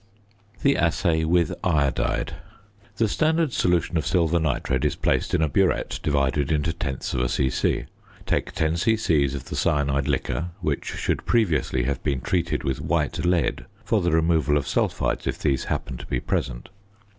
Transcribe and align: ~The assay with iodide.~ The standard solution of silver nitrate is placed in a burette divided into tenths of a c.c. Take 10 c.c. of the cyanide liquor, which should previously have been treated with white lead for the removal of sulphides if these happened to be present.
~The 0.63 0.77
assay 0.77 1.25
with 1.25 1.53
iodide.~ 1.63 2.33
The 2.97 3.07
standard 3.07 3.53
solution 3.53 3.97
of 3.97 4.07
silver 4.07 4.39
nitrate 4.39 4.83
is 4.83 4.95
placed 4.95 5.35
in 5.35 5.43
a 5.43 5.47
burette 5.47 5.99
divided 6.01 6.51
into 6.51 6.73
tenths 6.73 7.13
of 7.13 7.19
a 7.21 7.29
c.c. 7.29 7.85
Take 8.25 8.51
10 8.53 8.77
c.c. 8.77 9.25
of 9.25 9.45
the 9.45 9.55
cyanide 9.55 10.07
liquor, 10.07 10.49
which 10.59 10.85
should 10.85 11.27
previously 11.27 11.83
have 11.83 12.01
been 12.01 12.19
treated 12.19 12.63
with 12.63 12.81
white 12.81 13.23
lead 13.23 13.67
for 13.85 14.01
the 14.01 14.09
removal 14.09 14.57
of 14.57 14.65
sulphides 14.67 15.27
if 15.27 15.37
these 15.37 15.65
happened 15.65 15.99
to 15.99 16.07
be 16.07 16.19
present. 16.19 16.69